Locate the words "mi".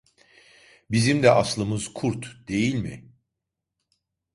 2.75-3.11